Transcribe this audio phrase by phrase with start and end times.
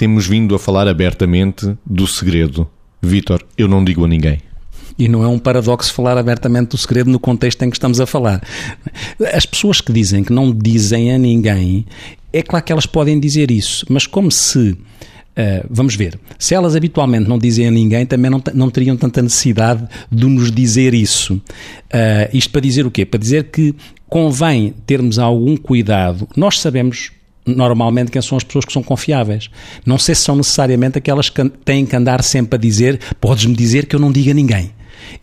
[0.00, 2.66] temos vindo a falar abertamente do segredo.
[3.02, 4.38] Vítor, eu não digo a ninguém.
[4.98, 8.06] E não é um paradoxo falar abertamente do segredo no contexto em que estamos a
[8.06, 8.42] falar.
[9.34, 11.84] As pessoas que dizem que não dizem a ninguém,
[12.32, 14.70] é claro que elas podem dizer isso, mas como se.
[14.70, 19.20] Uh, vamos ver, se elas habitualmente não dizem a ninguém, também não, não teriam tanta
[19.20, 21.34] necessidade de nos dizer isso.
[21.34, 23.04] Uh, isto para dizer o quê?
[23.04, 23.74] Para dizer que
[24.08, 26.26] convém termos algum cuidado.
[26.34, 27.12] Nós sabemos
[27.46, 29.48] normalmente quem são as pessoas que são confiáveis.
[29.84, 33.86] Não sei se são necessariamente aquelas que têm que andar sempre a dizer: podes-me dizer
[33.86, 34.72] que eu não diga a ninguém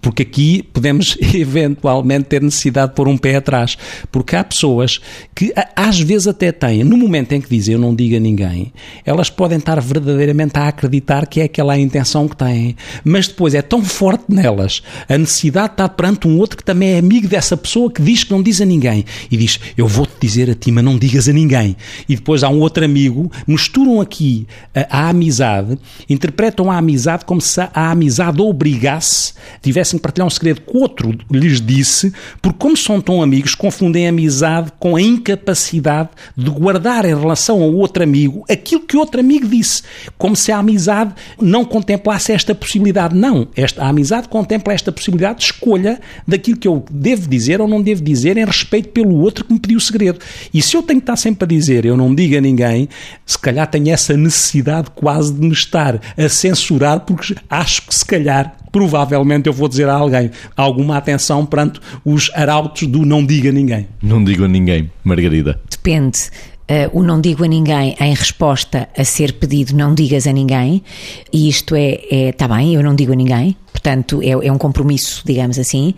[0.00, 3.76] porque aqui podemos eventualmente ter necessidade de pôr um pé atrás,
[4.10, 5.00] porque há pessoas
[5.34, 8.72] que às vezes até têm, no momento em que dizem eu não digo a ninguém,
[9.04, 13.54] elas podem estar verdadeiramente a acreditar que é aquela a intenção que têm, mas depois
[13.54, 17.28] é tão forte nelas a necessidade de estar perante um outro que também é amigo
[17.28, 19.04] dessa pessoa que diz que não diz a ninguém.
[19.30, 21.76] E diz eu vou-te dizer a ti, mas não digas a ninguém.
[22.08, 27.40] E depois há um outro amigo, misturam aqui a, a amizade, interpretam a amizade como
[27.40, 32.76] se a amizade obrigasse tivessem que partilhar um segredo que outro lhes disse, porque, como
[32.76, 38.02] são tão amigos, confundem a amizade com a incapacidade de guardar em relação ao outro
[38.02, 39.82] amigo aquilo que o outro amigo disse,
[40.18, 43.14] como se a amizade não contemplasse esta possibilidade.
[43.14, 47.68] Não, esta, a amizade contempla esta possibilidade de escolha daquilo que eu devo dizer ou
[47.68, 50.18] não devo dizer em respeito pelo outro que me pediu o segredo.
[50.52, 52.88] E se eu tenho que estar sempre a dizer, eu não digo a ninguém,
[53.24, 58.04] se calhar tenho essa necessidade quase de me estar a censurar, porque acho que se
[58.04, 63.50] calhar provavelmente eu vou dizer a alguém alguma atenção perante os arautos do não diga
[63.50, 63.88] a ninguém.
[64.02, 65.60] Não digo a ninguém, Margarida.
[65.70, 66.30] Depende.
[66.70, 70.84] Uh, o não digo a ninguém em resposta a ser pedido não digas a ninguém,
[71.32, 74.58] e isto é, está é, bem, eu não digo a ninguém, Portanto, é, é, um
[74.58, 75.94] compromisso, digamos assim.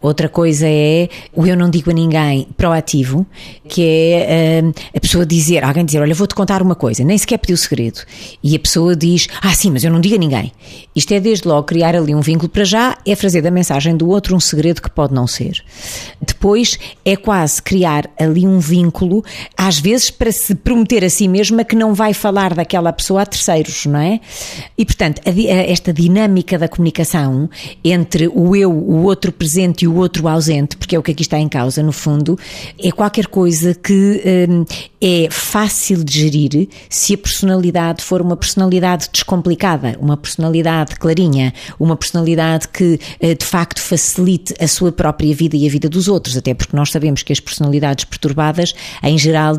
[0.00, 3.26] Outra coisa é o eu não digo a ninguém proativo,
[3.68, 7.38] que é uh, a pessoa dizer, alguém dizer, olha, vou-te contar uma coisa, nem sequer
[7.38, 8.00] pediu segredo.
[8.42, 10.50] E a pessoa diz, ah, sim, mas eu não digo a ninguém.
[10.94, 14.08] Isto é desde logo criar ali um vínculo para já, é fazer da mensagem do
[14.08, 15.62] outro um segredo que pode não ser.
[16.24, 19.22] Depois é quase criar ali um vínculo,
[19.56, 23.26] às vezes para se prometer a si mesma que não vai falar daquela pessoa a
[23.26, 24.20] terceiros, não é?
[24.76, 27.48] E portanto, a, a, esta dinâmica da comunicação
[27.84, 31.22] entre o eu, o outro presente e o outro ausente, porque é o que aqui
[31.22, 32.38] está em causa, no fundo,
[32.82, 34.64] é qualquer coisa que hum,
[35.00, 41.96] é fácil de gerir se a personalidade for uma personalidade descomplicada, uma personalidade clarinha, uma
[41.96, 46.36] personalidade que eh, de facto facilite a sua própria vida e a vida dos outros,
[46.36, 49.56] até porque nós sabemos que as personalidades perturbadas, em geral,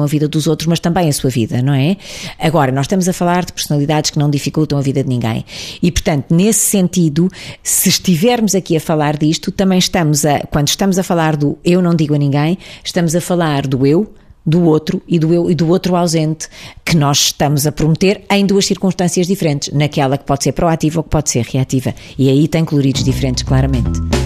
[0.00, 1.96] dificultam a vida dos outros, mas também a sua vida, não é?
[2.38, 5.44] Agora, nós estamos a falar de personalidades que não dificultam a vida de ninguém.
[5.82, 7.28] E, portanto, nesse sentido,
[7.62, 11.82] se estivermos aqui a falar disto, também estamos a, quando estamos a falar do eu
[11.82, 14.12] não digo a ninguém, estamos a falar do eu,
[14.44, 16.48] do outro e do eu e do outro ausente
[16.82, 21.04] que nós estamos a prometer em duas circunstâncias diferentes, naquela que pode ser proativa ou
[21.04, 21.94] que pode ser reativa.
[22.18, 24.19] E aí tem coloridos diferentes, claramente.